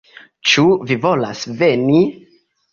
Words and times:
Ĉu 0.51 0.63
vi 0.93 0.97
volas 1.05 1.45
veni? 1.63 2.03